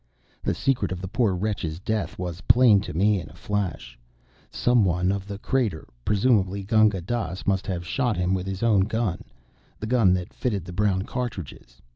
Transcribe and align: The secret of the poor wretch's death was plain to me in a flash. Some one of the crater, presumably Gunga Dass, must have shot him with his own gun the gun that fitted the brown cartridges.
The 0.41 0.55
secret 0.55 0.91
of 0.91 0.99
the 0.99 1.07
poor 1.07 1.35
wretch's 1.35 1.79
death 1.79 2.17
was 2.17 2.41
plain 2.47 2.81
to 2.81 2.93
me 2.97 3.19
in 3.19 3.29
a 3.29 3.35
flash. 3.35 3.99
Some 4.49 4.83
one 4.83 5.11
of 5.11 5.27
the 5.27 5.37
crater, 5.37 5.87
presumably 6.03 6.63
Gunga 6.63 7.01
Dass, 7.01 7.45
must 7.45 7.67
have 7.67 7.85
shot 7.85 8.17
him 8.17 8.33
with 8.33 8.47
his 8.47 8.63
own 8.63 8.79
gun 8.85 9.23
the 9.79 9.85
gun 9.85 10.15
that 10.15 10.33
fitted 10.33 10.65
the 10.65 10.73
brown 10.73 11.03
cartridges. 11.03 11.83